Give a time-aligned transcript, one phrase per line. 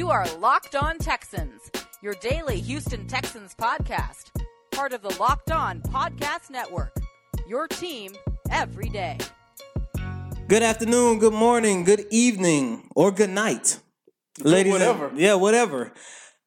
[0.00, 4.30] You are Locked On Texans, your daily Houston Texans podcast,
[4.70, 6.96] part of the Locked On Podcast Network.
[7.46, 8.12] Your team
[8.50, 9.18] every day.
[10.48, 13.78] Good afternoon, good morning, good evening, or good night.
[14.42, 15.12] Ladies and- whatever.
[15.14, 15.92] yeah, whatever.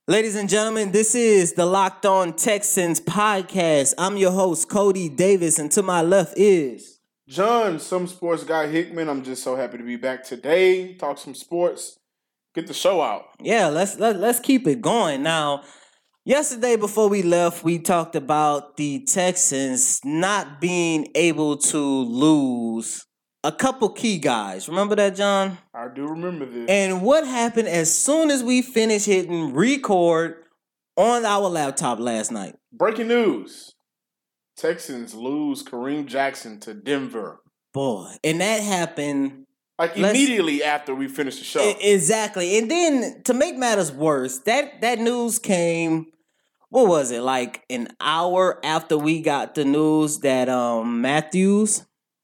[0.07, 3.93] Ladies and gentlemen, this is the Locked On Texans podcast.
[3.99, 9.07] I'm your host, Cody Davis, and to my left is John, some sports guy Hickman.
[9.09, 10.95] I'm just so happy to be back today.
[10.95, 11.99] Talk some sports.
[12.53, 13.25] Get the show out.
[13.39, 15.23] Yeah, let's let, let's keep it going.
[15.23, 15.63] Now,
[16.23, 23.05] yesterday before we left, we talked about the Texans not being able to lose
[23.43, 24.70] a couple key guys.
[24.70, 25.57] Remember that, John?
[25.73, 26.70] I do remember this.
[26.70, 30.35] And what happened as soon as we finished hitting record
[30.95, 32.55] on our laptop last night?
[32.71, 33.73] Breaking news:
[34.55, 37.40] Texans lose Kareem Jackson to Denver.
[37.74, 39.48] Boy, and that happened
[39.79, 41.76] Like Let's- immediately after we finished the show.
[41.82, 42.57] Exactly.
[42.57, 46.07] And then to make matters worse, that that news came.
[46.70, 51.68] What was it like an hour after we got the news that um Mathieu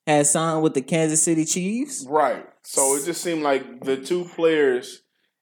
[0.08, 2.06] had signed with the Kansas City Chiefs?
[2.08, 2.45] right.
[2.64, 5.02] So it just seemed like the two players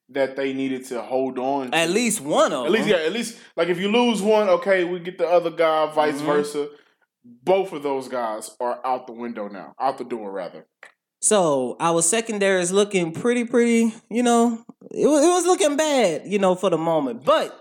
[0.10, 1.72] that they needed to hold on.
[1.72, 1.78] to.
[1.78, 2.96] At least one of At least, yeah.
[2.98, 5.92] At least, like if you lose one, okay, we get the other guy.
[5.94, 6.26] Vice Mhm.
[6.26, 6.70] versa.
[7.26, 10.66] Both of those guys are out the window now, out the door rather.
[11.20, 13.94] So our secondary is looking pretty, pretty.
[14.10, 16.24] You know, it was, it was looking bad.
[16.26, 17.58] You know, for the moment, but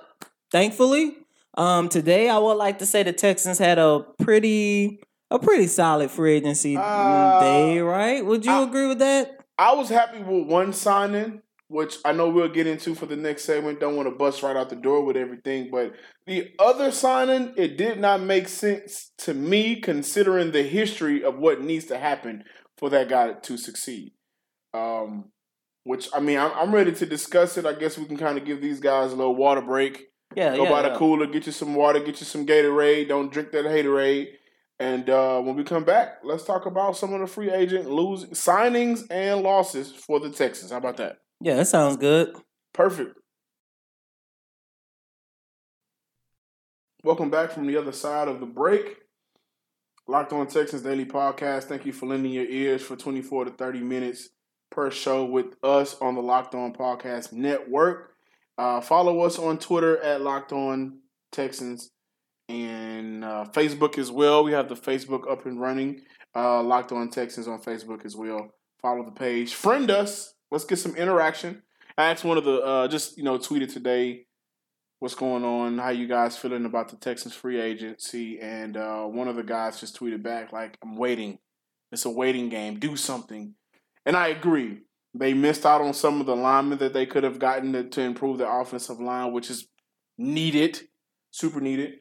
[0.50, 1.16] thankfully,
[1.54, 6.10] um, today I would like to say the Texans had a pretty, a pretty solid
[6.10, 7.78] free agency Uh, day.
[7.80, 8.24] Right?
[8.24, 9.32] Would you I- agree with that?
[9.58, 13.44] I was happy with one signing, which I know we'll get into for the next
[13.46, 13.80] segment.
[13.80, 15.94] Don't want to bust right out the door with everything, but
[16.26, 21.62] the other signing, it did not make sense to me considering the history of what
[21.62, 22.44] needs to happen
[22.78, 24.12] for that guy to succeed.
[24.74, 25.30] Um,
[25.84, 27.64] which I mean, I'm, I'm ready to discuss it.
[27.64, 30.06] I guess we can kind of give these guys a little water break.
[30.34, 30.70] Yeah, Go yeah.
[30.70, 30.88] by yeah.
[30.90, 33.08] the cooler, get you some water, get you some Gatorade.
[33.08, 34.28] Don't drink that Haterade.
[34.78, 38.30] And uh, when we come back, let's talk about some of the free agent losing
[38.30, 40.72] signings and losses for the Texans.
[40.72, 41.18] How about that?
[41.40, 42.36] Yeah, that sounds good.
[42.74, 43.16] Perfect.
[47.02, 48.96] Welcome back from the other side of the break.
[50.08, 51.64] Locked on Texans Daily Podcast.
[51.64, 54.28] Thank you for lending your ears for 24 to 30 minutes
[54.70, 58.12] per show with us on the Locked On Podcast Network.
[58.56, 61.00] Uh, follow us on Twitter at Locked On
[61.32, 61.90] Texans
[62.48, 64.44] and uh, Facebook as well.
[64.44, 66.02] We have the Facebook up and running.
[66.36, 68.50] Uh, Locked On Texans on Facebook as well.
[68.80, 69.54] Follow the page.
[69.54, 70.34] Friend us.
[70.52, 71.62] Let's get some interaction.
[71.98, 74.25] I asked one of the uh, just you know tweeted today
[74.98, 79.28] what's going on, how you guys feeling about the Texans free agency, and uh, one
[79.28, 81.38] of the guys just tweeted back like, "I'm waiting.
[81.92, 82.78] It's a waiting game.
[82.78, 83.54] Do something."
[84.04, 84.82] And I agree.
[85.14, 88.00] They missed out on some of the linemen that they could have gotten to, to
[88.02, 89.66] improve their offensive line, which is
[90.18, 90.80] needed,
[91.30, 91.94] super needed,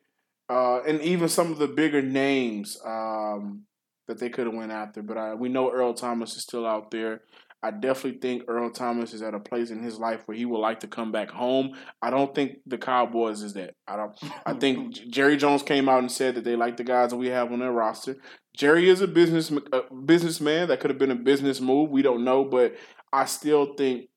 [0.49, 3.63] uh, and even some of the bigger names um,
[4.07, 5.01] that they could have went after.
[5.01, 7.21] But uh, we know Earl Thomas is still out there.
[7.65, 10.59] I definitely think Earl Thomas is at a place in his life where he would
[10.59, 11.71] like to come back home.
[11.99, 13.73] I don't think the Cowboys is that.
[13.87, 14.15] I don't.
[14.45, 17.29] I think Jerry Jones came out and said that they like the guys that we
[17.29, 18.17] have on their roster.
[18.55, 20.67] Jerry is a business a businessman.
[20.67, 21.89] That could have been a business move.
[21.89, 22.75] We don't know, but
[23.11, 24.09] I still think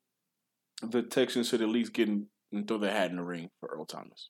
[0.83, 3.71] the Texans should at least get in and throw their hat in the ring for
[3.71, 4.29] Earl Thomas.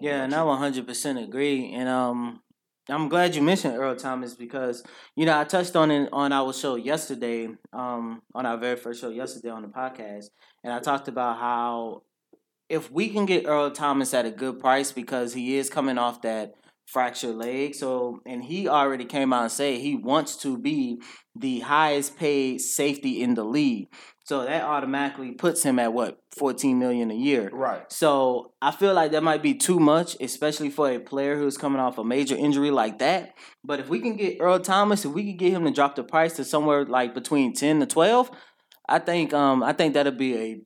[0.00, 1.72] Yeah, and I 100% agree.
[1.72, 2.40] And um,
[2.88, 4.84] I'm glad you mentioned Earl Thomas because
[5.16, 9.00] you know I touched on it on our show yesterday, um, on our very first
[9.00, 10.26] show yesterday on the podcast,
[10.62, 12.02] and I talked about how
[12.68, 16.22] if we can get Earl Thomas at a good price because he is coming off
[16.22, 16.54] that
[16.86, 21.00] fractured leg, so and he already came out and said he wants to be
[21.34, 23.88] the highest paid safety in the league.
[24.24, 27.48] So that automatically puts him at what 14 million a year.
[27.52, 27.84] Right.
[27.92, 31.80] So I feel like that might be too much, especially for a player who's coming
[31.80, 33.34] off a major injury like that.
[33.62, 36.02] But if we can get Earl Thomas, if we can get him to drop the
[36.02, 38.30] price to somewhere like between ten to twelve,
[38.88, 40.60] I think um I think that'll be a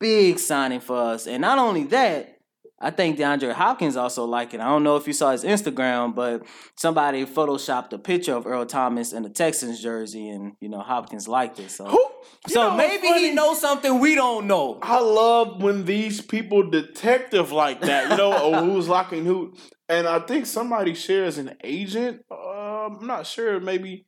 [0.00, 1.26] big signing for us.
[1.26, 2.35] And not only that,
[2.78, 4.60] I think DeAndre Hopkins also like it.
[4.60, 6.42] I don't know if you saw his Instagram, but
[6.76, 11.26] somebody photoshopped a picture of Earl Thomas in the Texans jersey, and you know Hopkins
[11.26, 11.70] liked it.
[11.70, 12.10] So, Who?
[12.48, 14.78] so know maybe he knows something we don't know.
[14.82, 19.54] I love when these people detective like that, you know, who's locking who.
[19.88, 22.24] And I think somebody shares an agent.
[22.30, 23.58] Um, I'm not sure.
[23.58, 24.06] Maybe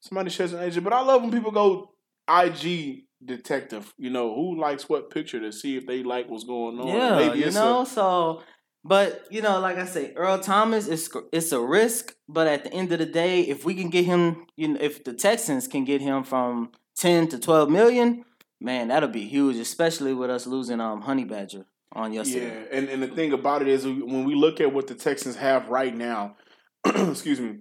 [0.00, 1.92] somebody shares an agent, but I love when people go
[2.28, 3.92] IG detective.
[3.98, 6.88] You know, who likes what picture to see if they like what's going on.
[6.88, 7.82] Yeah, you know.
[7.82, 8.42] a, so,
[8.84, 12.14] but you know, like I say, Earl Thomas is it's a risk.
[12.28, 15.04] But at the end of the day, if we can get him, you know, if
[15.04, 18.24] the Texans can get him from ten to twelve million,
[18.60, 22.46] man, that'll be huge, especially with us losing um Honey Badger on yesterday.
[22.46, 25.36] Yeah, and and the thing about it is when we look at what the Texans
[25.36, 26.36] have right now,
[26.86, 27.58] excuse me,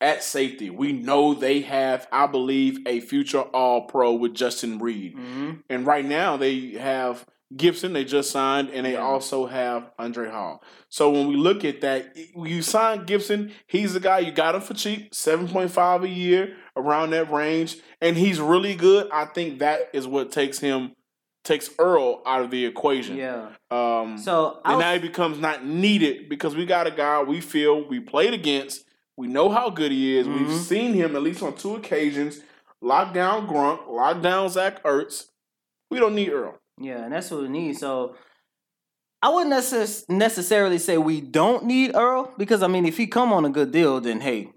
[0.00, 5.14] at safety, we know they have, I believe, a future All Pro with Justin Reid,
[5.14, 7.92] hmm and right now they have Gipson.
[7.92, 9.00] They just signed, and they Yeah.
[9.02, 10.62] also have Andre Hal.
[10.88, 13.50] So when we look at that, you sign Gipson.
[13.66, 17.30] He's the guy you got him for cheap, seven point five a year, around that
[17.30, 19.08] range, and he's really good.
[19.12, 20.92] I think that is what takes him
[21.42, 23.16] takes Earl out of the equation.
[23.16, 23.48] Yeah.
[23.70, 27.88] Um, So and now he becomes not needed because we got a guy we feel
[27.88, 28.84] we played against.
[29.20, 30.26] We know how good he is.
[30.26, 30.58] We've Mhm.
[30.60, 32.40] seen him at least on two occasions.
[32.80, 35.26] Lock down Gronk, lock down Zach Ertz.
[35.90, 36.54] We don't need Earl.
[36.78, 37.76] Yeah, and that's what we need.
[37.76, 38.14] So
[39.20, 43.30] I wouldn't necess- necessarily say we don't need Earl because I mean, if he come
[43.30, 44.52] on a good deal, then hey,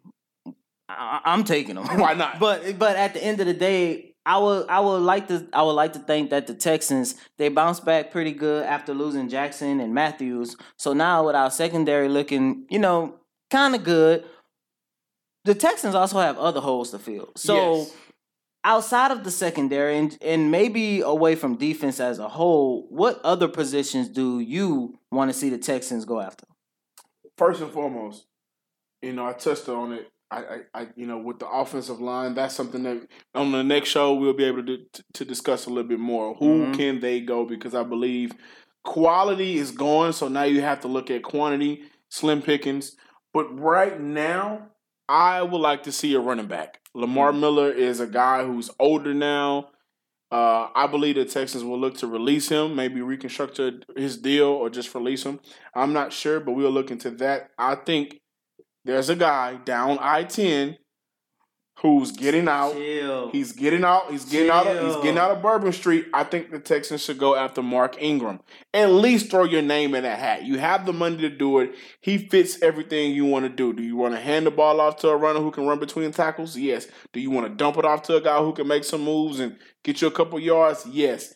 [0.87, 1.83] I- I'm taking him.
[1.99, 2.39] Why not?
[2.45, 5.61] but but at the end of the day, I would I would like to I
[5.63, 9.81] would like to think that the Texans they bounced back pretty good after losing Jackson
[9.81, 10.45] and Mathieu.
[10.77, 13.15] So now with our secondary looking, you know,
[13.51, 14.23] kind of good.
[15.45, 17.31] The Texans also have other holes to fill.
[17.35, 17.93] So Yes.
[18.63, 23.47] outside of the secondary and, and maybe away from defense as a whole, what other
[23.47, 26.45] positions do you want to see the Texans go after?
[27.37, 28.27] first and foremost,
[29.01, 30.07] you know, I touched on it.
[30.29, 33.89] I, I, I, you know, with the offensive line, that's something that on the next
[33.89, 36.35] show we'll be able to to, to discuss a little bit more.
[36.35, 36.73] Who Mhm.
[36.75, 37.43] can they go?
[37.45, 38.31] Because I believe
[38.83, 42.95] quality is gone, so now you have to look at quantity, slim pickings.
[43.33, 44.69] But right now,
[45.13, 46.79] I would like to see a running back.
[46.95, 49.69] Lamar Miller is a guy who's older now.
[50.31, 53.61] Uh, I believe the Texans will look to release him, maybe reconstruct
[53.95, 55.39] his deal or just release him.
[55.75, 57.51] I'm not sure, but we'll look into that.
[57.59, 58.21] I think
[58.85, 60.77] there's a guy down I ten
[61.83, 62.73] who's getting out.
[62.73, 63.29] Chill.
[63.29, 64.09] He's getting out.
[64.09, 64.65] He's getting out.
[64.65, 66.07] Of, he's getting out of Bourbon Street.
[66.13, 68.39] I think the Texans should go after Mark Ingram.
[68.73, 70.43] At least throw your name in that hat.
[70.45, 71.75] You have the money to do it.
[71.99, 73.73] He fits everything you want to do.
[73.73, 76.11] Do you want to hand the ball off to a runner who can run between
[76.11, 76.57] tackles?
[76.57, 76.87] Yes.
[77.11, 79.41] Do you want to dump it off to a guy who can make some moves
[79.41, 80.85] and get you a couple yards?
[80.89, 81.35] Yes.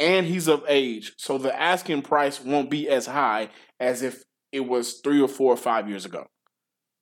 [0.00, 3.50] And he's of age, so the asking price won't be as high
[3.80, 4.22] as if
[4.52, 6.28] it was three or four or five years ago.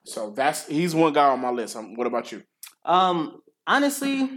[0.07, 1.77] So that's he's one guy on my list.
[1.77, 2.43] Um, what about you?
[2.87, 4.31] Um, honestly,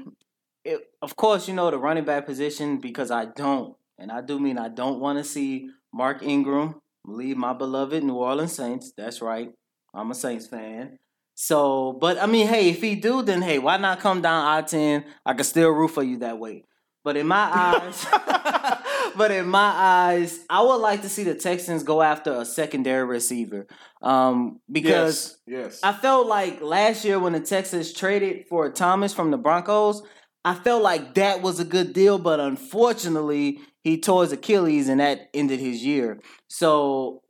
[0.66, 4.40] it, of course, you know the running back position because I don't, and I do
[4.40, 8.92] mean I don't want to see Mark Ingram leave my beloved New Orleans Saints.
[8.98, 9.52] That's right,
[9.94, 10.98] I'm a Saints fan.
[11.36, 14.62] So, but I mean, hey, if he do, then hey, why not come down I
[14.62, 15.06] ten?
[15.26, 16.66] I can still root for you that way.
[17.04, 17.38] But in my
[17.82, 18.06] eyes,
[19.18, 23.06] but in my eyes, I would like to see the Texans go after a secondary
[23.06, 23.68] receiver.
[24.02, 25.80] Um, because yes, yes.
[25.84, 30.02] I felt like last year when the Texans traded for Thomas from the Broncos,
[30.46, 35.00] I felt like that was a good deal, but unfortunately, he tore his Achilles and
[35.00, 36.20] that ended his year.
[36.48, 37.24] So,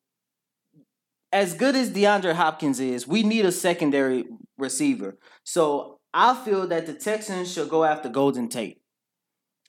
[1.32, 4.26] as good as DeAndre Hopkins is, we need a secondary
[4.58, 5.18] receiver.
[5.44, 8.79] So, I feel that the Texans should go after Golden Tate.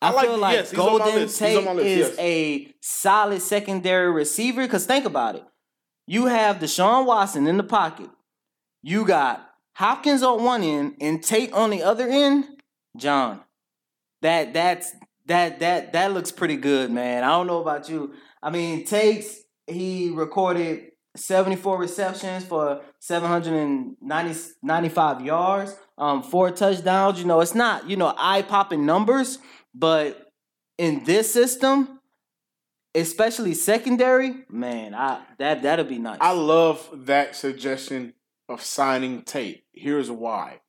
[0.03, 1.39] I, I like- feel like yes, he's on my Golden list.
[1.41, 2.19] He's on Tate list, is yes.
[2.19, 4.63] a solid secondary receiver.
[4.63, 5.45] Because think about it.
[6.07, 8.11] You have Deshaun Watson in the pocket.
[8.83, 12.47] You got Hopkins on one end and Tate on the other end.
[12.97, 13.41] John,
[14.23, 14.93] that that's
[15.27, 17.23] that that that looks pretty good, man.
[17.23, 18.15] I don't know about you.
[18.43, 27.19] I mean, Tate's he recorded 74 receptions for 795 yards, um, four touchdowns.
[27.19, 29.39] You know, it's not, you know, eye-popping numbers,
[29.75, 30.31] but
[30.79, 32.01] in this system,
[32.95, 36.19] especially secondary, man, I that that'll be nice.
[36.21, 38.15] I love that suggestion
[38.49, 39.65] of signing Tate.
[39.73, 40.61] Here's why.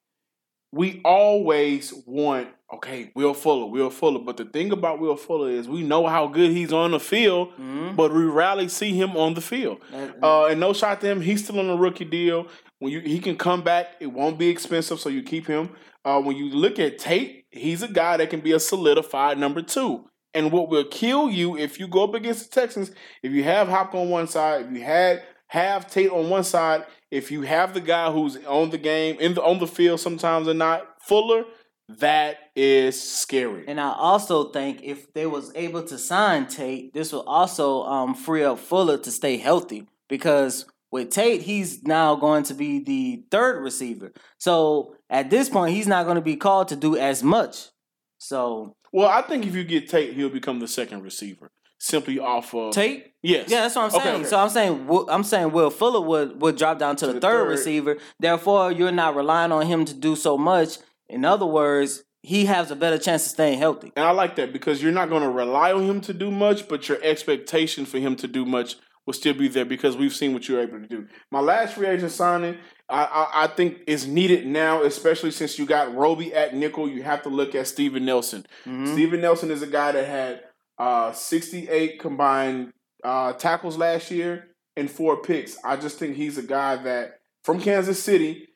[0.73, 4.19] We always want, okay, Will Fuller, Will Fuller.
[4.19, 7.51] But the thing about Will Fuller is we know how good he's on the field,
[7.59, 7.95] Mhm.
[7.97, 9.81] but we rarely see him on the field.
[9.91, 12.47] That- Uh, and no shot to him, he's still on a rookie deal.
[12.79, 15.71] When you he can come back, it won't be expensive, so you keep him.
[16.05, 19.61] Uh, when you look at Tate, he's a guy that can be a solidified number
[19.61, 20.05] two.
[20.33, 22.91] And what will kill you if you go up against the Texans,
[23.21, 26.85] if you have Hop on one side, if you had have Tate on one side,
[27.09, 30.47] if you have the guy who's on the game in the on the field sometimes
[30.47, 31.43] and not Fuller,
[31.89, 33.65] that is scary.
[33.67, 38.15] And I also think if they was able to sign Tate, this will also um,
[38.15, 43.23] free up Fuller to stay healthy because with Tate, he's now going to be the
[43.31, 44.11] third receiver.
[44.37, 47.69] So at this point, he's not going to be called to do as much.
[48.17, 52.53] So Well, I think if you get Tate, he'll become the second receiver simply off
[52.53, 53.49] of Tate, Yes.
[53.49, 54.15] yeah, that's what I'm saying.
[54.21, 54.23] okay.
[54.25, 57.43] So I'm saying I'm saying Will Fuller would would drop down to, the, the third,
[57.45, 57.49] third.
[57.49, 57.97] receiver.
[58.19, 60.77] Therefore, you're not relying on him to do so much.
[61.09, 63.91] In other words, he has a better chance of staying healthy.
[63.95, 66.67] And I like that because you're not going to rely on him to do much,
[66.67, 70.33] but your expectation for him to do much will still be there because we've seen
[70.33, 71.07] what you're able to do.
[71.31, 75.65] My last free agent signing, I, I, I think is needed now, especially since you
[75.65, 76.87] got Roby at nickel.
[76.89, 78.45] You have to look at Steven Nelson.
[78.65, 78.91] Mhm.
[78.93, 80.43] Steven Nelson is a guy that had
[80.77, 85.57] uh, 68 combined uh, tackles last year and four picks.
[85.63, 88.47] I just think he's a guy that from Kansas City,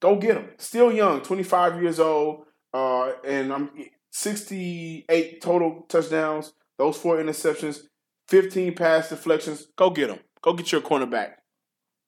[0.00, 0.50] go get him.
[0.58, 3.70] Still young, 25 years old, uh, and I'm
[4.12, 7.80] 68 total touchdowns, those four interceptions,
[8.28, 9.66] 15 pass deflections.
[9.76, 10.18] Go get him.
[10.42, 11.32] Go get your cornerback.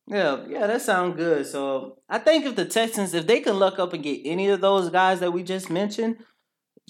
[0.08, 1.46] Yeah, yeah, that sounds good.
[1.46, 4.60] So I think if the Texans, if they can luck up and get any of
[4.60, 6.18] those guys that we just mentioned,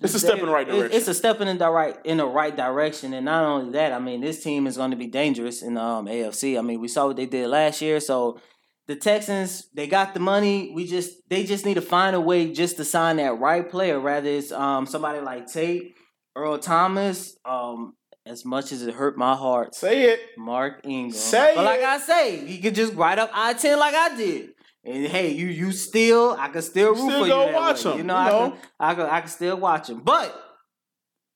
[0.02, 0.94] It's a step in the right direction.
[0.94, 3.98] It's a step in the right in the right direction, and not only that, I
[3.98, 6.58] mean, this team is going to be dangerous in the um, AFC.
[6.58, 8.38] I mean, we saw what they did last year, so
[8.86, 10.72] the Texans they got the money.
[10.74, 13.98] We just they just need to find a way just to sign that right player.
[13.98, 15.94] Rather it's um somebody like Tate,
[16.34, 17.36] Earl Thomas.
[17.46, 17.94] Um,
[18.26, 20.20] as much as it hurt my heart, Say it.
[20.36, 21.12] Mark Ingram.
[21.12, 21.56] Say it.
[21.56, 21.86] but like it.
[21.86, 24.50] I say, he could just write up I ten like I did.
[24.84, 27.54] And hey, you you still I can still root Still for you.
[27.54, 27.92] watch way.
[27.92, 28.50] him, You know, you I know?
[28.50, 30.00] can I can I can still watch him.
[30.00, 30.34] But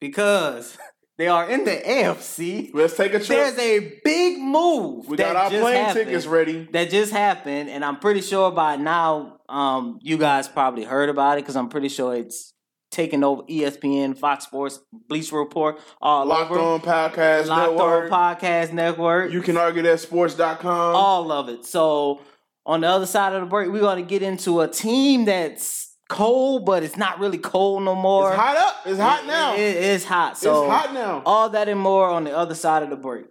[0.00, 0.76] because
[1.18, 3.28] they are in the AFC, Let's take a trip.
[3.28, 5.08] there's a big move.
[5.08, 6.68] we that got our plane happened, tickets ready.
[6.72, 11.38] That just happened, and I'm pretty sure by now, um, you guys probably heard about
[11.38, 12.52] it because I'm pretty sure it's
[12.90, 16.60] taking over ESPN, Fox Sports, Bleacher Report, all Locked over.
[16.60, 18.12] on podcast Locked network.
[18.12, 19.32] On Podcast Network.
[19.32, 20.94] You can argue that sports.com.
[20.96, 21.64] all of it.
[21.64, 22.20] So
[22.66, 26.66] on the other side of the break, we're gonna get into a team that's cold,
[26.66, 28.30] but it's not really cold no more.
[28.32, 28.76] it's hot up.
[28.84, 29.54] It's hot now.
[29.54, 30.36] It- it is hot.
[30.36, 31.22] So it's hot now.
[31.24, 33.26] all that and more on the other side of the break.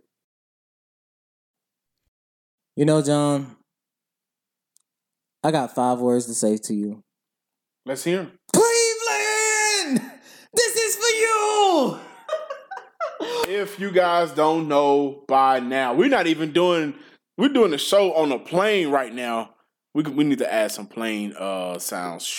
[2.76, 3.58] You know, John,
[5.44, 7.04] I got five words to say to you.
[7.86, 8.32] Let's hear 'em.
[10.54, 12.00] This is for you.
[13.50, 16.94] If you guys don't know by now, we're not even doing.
[17.38, 19.56] We're doing the show on a plane right now.
[19.94, 22.30] We we need to add some plane uh sounds.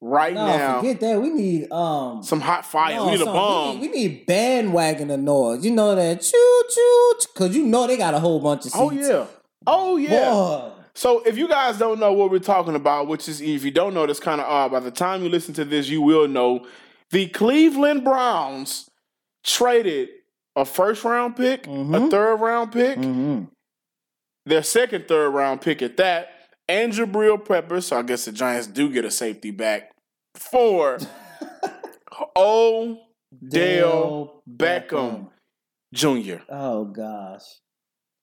[0.00, 1.20] Right No, now, forget that.
[1.22, 2.96] We need um some hot fire.
[2.96, 3.80] no, we need a bomb.
[3.80, 5.64] We need, we need bandwagon of noise.
[5.64, 8.76] You know that choo choo because you know they got a whole bunch of seats.
[8.76, 9.26] oh yeah.
[9.66, 10.30] Oh yeah.
[10.30, 10.72] Boy.
[10.94, 13.94] So if you guys don't know what we're talking about, which is if you don't
[13.94, 14.72] know, that's kind of odd.
[14.72, 16.66] By the time you listen to this, you will know.
[17.10, 18.88] The Cleveland Browns
[19.44, 20.10] traded
[20.54, 22.10] a first round pick, a Mhm.
[22.10, 23.48] third round pick, Mhm.
[24.44, 26.28] their second third round pick at that,
[26.68, 27.80] and Jabrill Pepper.
[27.80, 29.92] So I guess the Giants do get a safety back
[30.34, 30.98] for
[32.36, 32.98] Odell
[33.48, 35.28] Dale Beckham
[35.94, 36.42] Jr.
[36.50, 37.42] Oh gosh.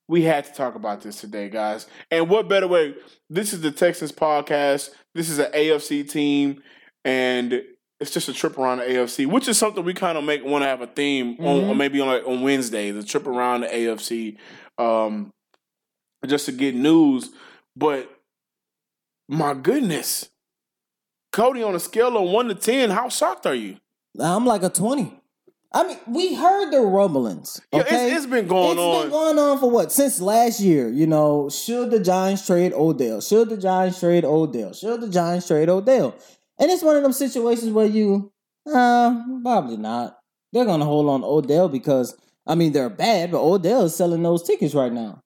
[0.10, 1.86] We had to talk about this today, guys.
[2.10, 2.96] And what better way?
[3.30, 4.90] This is the Texans podcast.
[5.14, 6.64] This is an AFC team,
[7.06, 7.62] and
[8.00, 10.64] it's just a trip around the AFC, which is something we kind of make want
[10.64, 11.70] to have a theme on, Mhm.
[11.70, 14.38] or maybe on like on Wednesday, the trip around the AFC,
[14.80, 15.30] um,
[16.26, 17.30] just to get news.
[17.76, 18.10] But
[19.28, 20.30] my goodness,
[21.32, 23.78] Cody, on a scale of one to ten, how shocked are you?
[24.20, 25.19] I'm like a 20.
[25.72, 27.62] I mean, we heard the rumblings.
[27.72, 28.08] Yeah, Okay?
[28.08, 29.02] it's, it's been going It's on.
[29.04, 29.92] been going on for what?
[29.92, 33.22] Since last year, you know, should the Giants trade Odell?
[33.22, 34.74] Should the Giants trade Odell?
[34.74, 36.16] Should the Giants trade Odell?
[36.58, 38.32] And it's one of them situations where you,
[38.68, 40.18] uh, probably not.
[40.52, 44.24] They're gonna hold on to Odell because I mean they're bad, but Odell is selling
[44.24, 45.22] those tickets right now.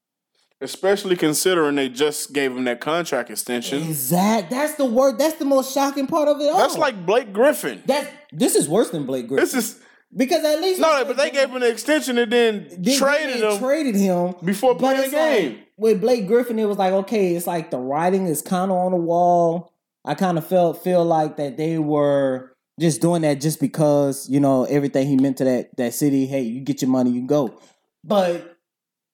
[0.59, 3.81] Especially considering they just gave him that contract extension.
[3.83, 4.50] Exact.
[4.50, 5.17] That's the word.
[5.17, 6.57] That's the most shocking part of it all.
[6.57, 7.81] That's like Blake Griffin.
[7.85, 8.09] that.
[8.33, 9.43] This is worse than Blake Griffin.
[9.43, 9.79] This is
[10.15, 13.51] because at least no, but they gave him an extension and then They- traded they
[13.53, 15.60] him Traded him before playing the it's like, game.
[15.77, 18.91] with Blake Griffin, it was like, okay, it's like the writing is kind of on
[18.91, 19.72] the wall.
[20.05, 24.39] I kind of felt feel like that they were just doing that just because you
[24.39, 26.25] know everything he meant to that that city.
[26.25, 27.60] Hey, you get your money, you go.
[28.03, 28.58] But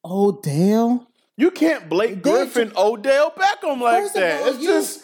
[0.06, 4.42] Odell You can't Blake Griffin Odell Beckham like that.
[4.42, 5.04] all, it's you- just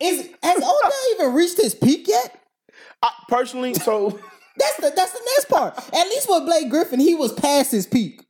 [0.00, 2.40] is has Odell even reached his peak yet?
[3.02, 3.74] I, personally.
[3.74, 4.18] So
[4.58, 5.76] That's the that's the next part.
[5.94, 8.22] At least with Blake Griffin, he was past his peak.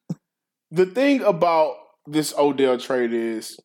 [0.71, 1.75] the thing about
[2.07, 3.59] this Odell trade is,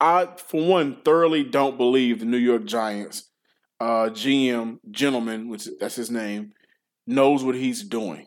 [0.00, 3.30] I for one thoroughly don't believe the New York Giants
[3.80, 6.52] uh, GM gentleman, which that's his name,
[7.06, 8.26] knows what he's doing.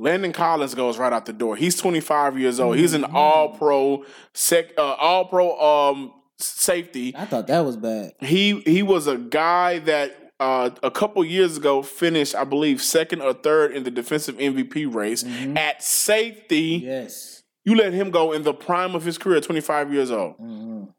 [0.00, 1.56] Landon Collins goes right out the door.
[1.56, 2.76] He's 25 years old.
[2.76, 3.14] He's an Mhm.
[3.14, 7.14] all pro sec uh, all pro um safety.
[7.16, 8.12] I thought that was bad.
[8.20, 13.22] He he was a guy that uh, a couple years ago finished, I believe, second
[13.22, 15.56] or third in the defensive MVP race Mhm.
[15.58, 16.80] at safety.
[16.84, 17.42] Yes.
[17.64, 20.38] You let him go in the prime of his career, 25 years old.
[20.38, 20.94] Mhm.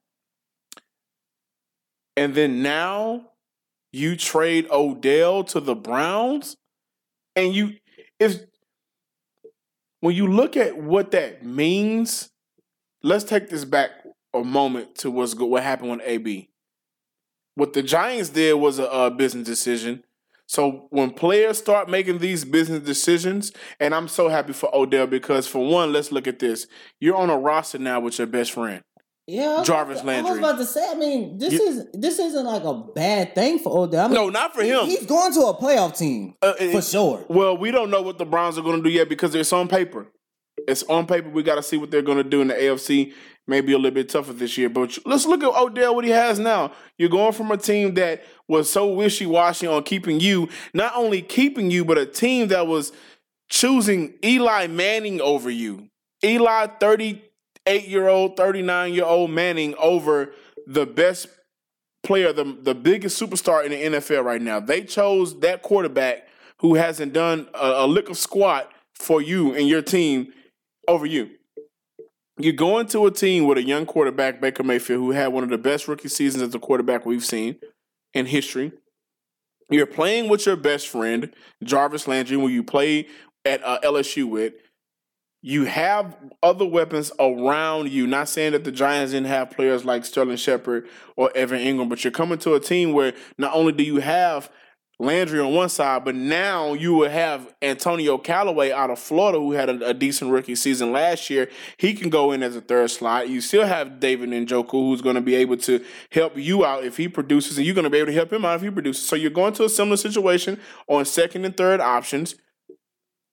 [2.17, 3.31] and then now
[3.93, 6.58] you trade Odell to the Browns,
[7.36, 7.77] and you
[8.19, 8.41] if
[10.01, 12.29] when you look at what that means,
[13.03, 13.91] let's take this back
[14.34, 16.49] a moment to what's good, what happened with AB.
[17.59, 20.03] What the Giants did was a, a business decision.
[20.47, 25.45] So when players start making these business decisions, and I'm so happy for Odell because
[25.45, 26.67] for one, let's look at this.
[26.99, 28.81] You're on a roster now with your best friend.
[29.27, 30.83] Yeah, Jarvis to- I was about to say.
[30.89, 34.05] I mean, this You- is this isn't like a bad thing for Odell.
[34.05, 34.85] I mean, No, not for him.
[34.85, 37.25] He's going to a playoff team Uh, for sure.
[37.29, 39.67] Well, we don't know what the Browns are going to do yet because it's on
[39.67, 40.07] paper.
[40.69, 41.29] It's on paper.
[41.29, 43.13] We got to see what they're going to do in the AFC.
[43.47, 44.69] Maybe a little bit tougher this year.
[44.69, 46.71] But let's look at Odell, what he has now.
[46.97, 51.21] You're going from a team that was so wishy washy on keeping you, not only
[51.21, 52.91] keeping you, but a team that was
[53.49, 55.89] choosing Eli Manning over you.
[56.23, 60.33] Eli, 38 year old, 39 year old Manning over
[60.67, 61.27] the best
[62.03, 64.59] player, the, the biggest superstar in the NFL right now.
[64.59, 66.27] They chose that quarterback
[66.59, 70.33] who hasn't done a, a lick of squat for you and your team
[70.89, 71.29] over you.
[72.38, 75.50] You're going to a team with a young quarterback, Baker Mayfield, who had one of
[75.50, 77.58] the best rookie seasons as a quarterback we've seen
[78.13, 78.72] in history.
[79.69, 83.08] You're playing with your best friend, Jarvis Landry, who you play
[83.46, 84.53] at uh, LSU with.
[85.41, 88.08] You have other weapons around you.
[88.08, 92.03] Not saying that the Giants didn't have players like Sterling Shepard or Evan Engram, but
[92.03, 94.50] you're coming to a team where not only do you have
[95.01, 99.53] Landry on one side, but now you will have Antonio Callaway out of Florida, who
[99.53, 101.50] had a, a decent rookie season last year.
[101.77, 103.29] He can go in as a third slot.
[103.29, 106.98] You still have David Njoku, who's going to be able to help you out if
[106.98, 109.08] he produces, and you're going to be able to help him out if he produces.
[109.08, 112.36] So you're going to a similar situation on second and third options.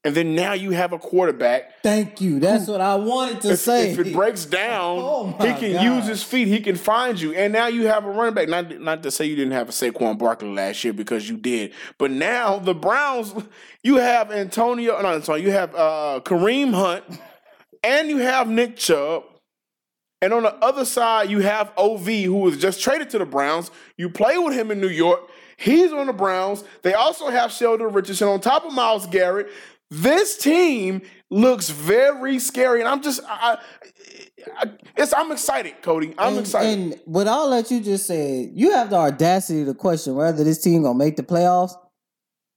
[0.07, 2.39] And then now you have a quarterback Thank you.
[2.39, 3.91] That's what I wanted to if, say.
[3.91, 5.83] if it breaks down, Oh he can God.
[5.83, 6.47] use his feet.
[6.47, 7.33] He can find you.
[7.35, 8.49] And now you have a running back.
[8.49, 11.73] Not not to say you didn't have a Saquon Barkley last year because you did,
[11.99, 13.35] but now the Browns,
[13.83, 15.03] you have Antonio.
[15.03, 17.03] No, sorry, you have uh, Kareem Hunt,
[17.83, 19.25] and you have Nick Chubb.
[20.23, 23.73] And on the other side, you have OV, who was just traded to the Browns.
[23.97, 25.21] You play with him in New York.
[25.59, 26.65] He's on the Browns.
[26.83, 29.49] They also have Sheldon Richardson on top of Myles Garrett.
[29.91, 33.59] This team looks very scary, and I'm just, I,
[34.57, 36.13] I, it's, I'm excited, Cody.
[36.19, 36.79] I'm and, excited.
[36.79, 40.61] And with all that you just said, you have the audacity to question whether this
[40.61, 41.73] team gonna make the playoffs.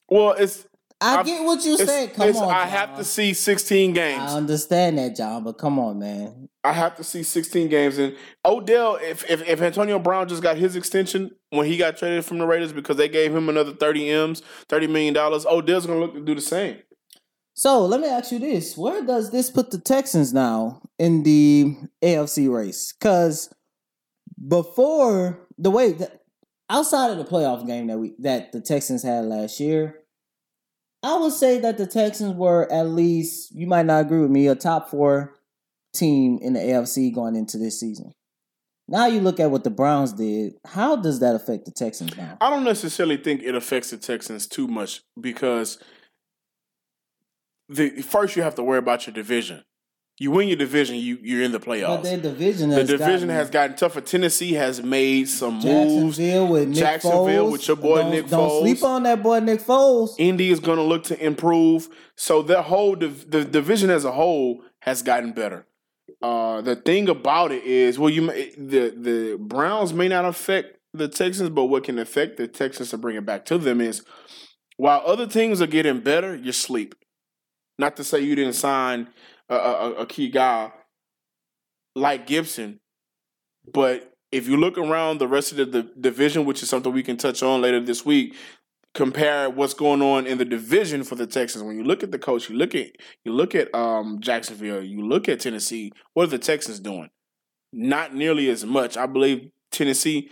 [0.10, 0.65] well, it's,
[1.02, 2.13] I I've- get what you said.
[2.13, 2.68] Come on, I John.
[2.70, 4.22] have to see 16 games.
[4.22, 6.50] I understand that, John, but come on, man.
[6.63, 7.98] I have to see 16 games.
[8.00, 12.26] And Odell, if, if if Antonio Brown just got his extension when he got traded
[12.26, 16.00] from the Raiders because they gave him another 30 M's, 30 million dollars, Odell's gonna
[16.02, 16.80] look to do the same.
[17.60, 21.76] So let me ask you this: Where does this put the Texans now in the
[22.02, 22.93] AFC race?
[22.93, 23.54] Because
[24.48, 26.22] before the way that
[26.69, 30.00] outside of the playoff game that we that the Texans had last year,
[31.04, 34.48] I would say that the Texans were at least you might not agree with me
[34.48, 35.36] a top four
[35.93, 38.13] team in the AFC going into this season.
[38.88, 40.54] Now you look at what the Browns did.
[40.65, 42.38] How does that affect the Texans now?
[42.39, 45.78] I don't necessarily think it affects the Texans too much because
[47.69, 49.63] the first you have to worry about your division.
[50.21, 52.03] You win your division, you you're in the But playoffs.
[52.03, 54.01] their division the has division gotten- has gotten tougher.
[54.01, 56.17] Tennessee has made some moves.
[56.17, 57.51] Jacksonville with Nick Jacksonville Foles.
[57.53, 58.60] with your boy don't, Nick Don't Foles.
[58.62, 60.15] sleep on that boy Nick Foles.
[60.17, 61.88] Indy is going to look to improve.
[62.17, 65.65] So the whole div- the division as a whole has gotten better.
[66.21, 70.75] Uh, the thing about it is, well, you may, the the Browns may not affect
[70.93, 74.03] the Texans, but what can affect the Texans to bring it back to them is
[74.75, 76.93] while other teams are getting better, you sleep.
[77.80, 79.08] Not to say you didn't sign
[79.48, 80.72] a, a, a key guy
[81.96, 82.80] like Gipson,
[83.74, 87.04] but if you look around the rest of the, the division, which is something we
[87.04, 88.36] can touch on later this week,
[88.94, 91.63] compare what's going on in the division for the Texans.
[91.63, 92.88] When you look at the coach, you look at
[93.24, 95.94] you look at um, Jacksonville, you look at Tennessee.
[96.13, 97.10] What are the Texans doing?
[97.72, 98.98] Not nearly as much.
[98.98, 100.30] I believe Tennessee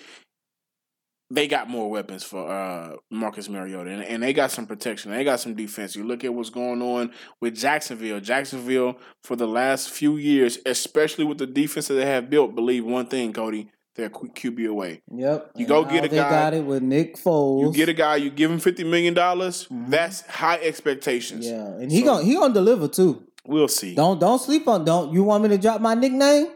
[1.29, 5.11] they got more weapons for uh, Marcus Mariota, and, and they got some protection.
[5.11, 5.95] They got some defense.
[5.95, 7.11] You look at what's going on
[7.41, 8.19] with Jacksonville.
[8.21, 12.85] Jacksonville for the last few years, especially with the defense that they have built, believe
[12.85, 15.01] one thing, Cody, they're QB away.
[15.11, 15.51] Yep.
[15.55, 17.63] You And go get a they guy- got it with Nick Foles.
[17.63, 19.67] You get a guy, you give him fifty million dollars.
[19.71, 21.45] That's high expectations.
[21.47, 23.23] Yeah, and he So- gonna he gonna deliver too.
[23.45, 23.95] We'll see.
[23.95, 24.85] Don't don't sleep on.
[24.85, 26.47] Don't you want me to drop my nickname?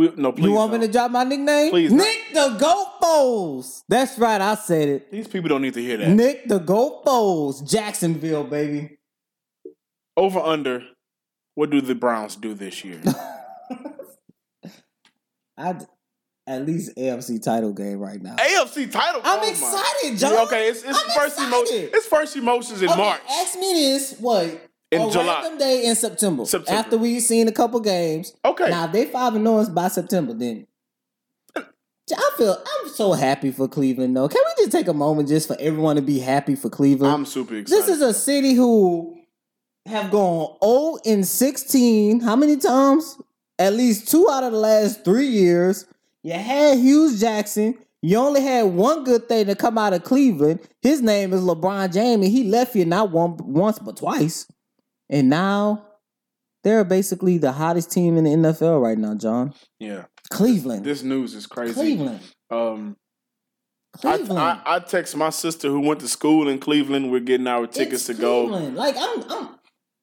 [0.00, 0.46] We, no, please.
[0.46, 1.68] you want me to drop my nickname?
[1.68, 2.04] Please not.
[2.04, 3.66] Nick the Goat.
[3.86, 4.40] That's right.
[4.40, 5.10] I said it.
[5.10, 6.08] These people don't need to hear that.
[6.08, 7.60] Nick the Goat.
[7.66, 8.96] Jacksonville, baby.
[10.16, 10.84] Over under.
[11.54, 12.98] What do the Browns do this year?
[15.58, 15.76] I
[16.46, 18.36] at least AFC title game right now.
[18.36, 19.20] AFC title.
[19.22, 20.32] I'm oh excited, John.
[20.32, 21.60] Yeah, okay, it's, it's first emotion.
[21.60, 21.90] excited.
[21.92, 23.20] It's first emotions in Okay, March.
[23.28, 24.69] Ask me this: what?
[24.90, 25.40] In a July.
[25.42, 26.44] random day in September.
[26.44, 26.78] September.
[26.78, 28.34] After we've seen a couple games.
[28.44, 28.68] Okay.
[28.70, 30.66] Now if they five and zero by September, then
[31.56, 34.16] I feel I'm so happy for Cleveland.
[34.16, 37.12] Though, can we just take a moment just for everyone to be happy for Cleveland?
[37.12, 37.84] I'm super excited.
[37.84, 39.16] This is a city who
[39.86, 42.20] have gone 0 in 16.
[42.20, 43.16] How many times?
[43.60, 45.86] At least two out of the last three years.
[46.22, 47.78] You had Hue Jackson.
[48.02, 50.60] You only had one good thing to come out of Cleveland.
[50.82, 52.24] His name is LeBron James.
[52.24, 54.50] and He left you not one once but twice.
[55.10, 55.84] And now
[56.64, 59.52] they're basically the hottest team in the NFL right now, John.
[59.78, 60.04] yeah.
[60.30, 60.84] Cleveland.
[60.84, 61.74] This news is crazy.
[61.74, 62.20] Cleveland.
[62.50, 62.96] Um,
[63.96, 64.38] I, Cleveland.
[64.38, 67.10] I, I text my sister who went to school in Cleveland.
[67.10, 68.44] We're getting our tickets It's to go.
[68.44, 69.48] Like I'm I'm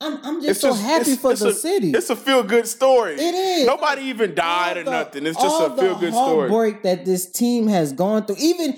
[0.02, 1.91] I'm, I'm just It's so just- happy it's- for it's the a- city.
[1.91, 3.13] It's a feel good story.
[3.13, 3.65] It is.
[3.67, 5.26] Nobody even died all or the- nothing.
[5.26, 6.50] It's just a feel good story.
[6.50, 8.36] Break that this team has gone through.
[8.39, 8.76] Even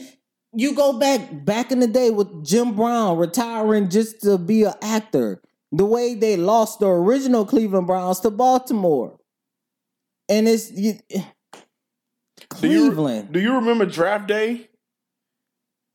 [0.54, 4.74] you go back back in the day with Jim Brown retiring just to be an
[4.84, 5.42] actor.
[5.72, 9.18] The way they lost the original Cleveland Browns to Baltimore,
[10.28, 13.32] and it's you, Do you, Cleveland.
[13.32, 14.68] do you remember Draft Day?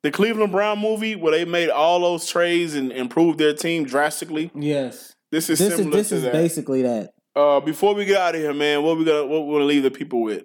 [0.04, 4.50] The Cleveland Brown movie where they made all those trades and improved their team drastically.
[4.54, 6.32] yes, This is this is this is that.
[6.34, 7.10] basically that.
[7.34, 9.82] Uh, before we get out of here, man, what we gonna what we gonna leave
[9.82, 10.44] the people with?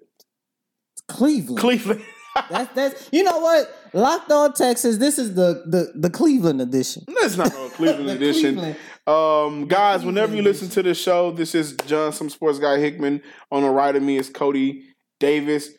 [1.07, 1.59] Cleveland.
[1.59, 2.01] Cleveland.
[2.49, 4.97] That's that's you know what Locked On Texas.
[4.97, 7.03] This is the the the Cleveland edition.
[7.21, 8.53] That's not no Cleveland edition.
[8.55, 8.75] Cleveland.
[9.09, 13.23] Um, guys, whenever you listen to the show, this is John, some sports guy Hickman.
[13.51, 14.83] On the right of me is Cody
[15.19, 15.71] Davis.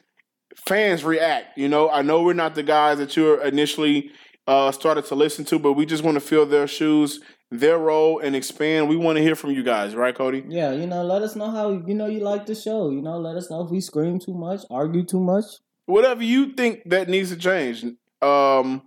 [0.66, 1.56] Fans react.
[1.56, 4.10] You know, I know we're not the guys that you initially
[4.48, 7.20] uh, started to listen to, but we just want to fill their shoes,
[7.52, 8.88] their role, and expand.
[8.88, 10.42] We want to hear from you guys, right, Cody?
[10.48, 12.90] Yeah, you know, let us know how you know you like the show.
[12.90, 15.44] You know, let us know if we scream too much, argue too much.
[15.86, 17.84] Whatever you think that needs to change.
[18.20, 18.82] Um,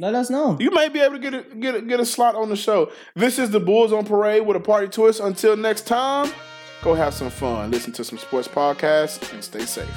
[0.00, 0.56] Let us know.
[0.60, 2.92] you may be able to get a, get a, get a slot on the show.
[3.16, 5.18] This is the Bulls on Parade with a party twist.
[5.18, 6.30] Until next time,
[6.82, 9.90] go have some fun, listen to some sports podcasts, and stay safe.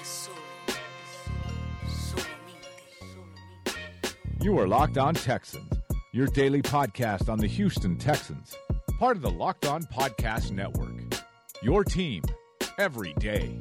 [0.00, 0.38] Es solo,
[1.88, 2.70] solamente,
[3.64, 4.44] solamente.
[4.44, 5.72] You are Locked On Texans,
[6.12, 8.56] your daily podcast on the Houston Texans,
[9.00, 11.02] part of the Locked On Podcast Network.
[11.62, 12.22] Your team
[12.78, 13.58] every day.